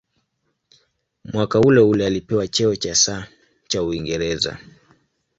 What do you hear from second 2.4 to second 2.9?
cheo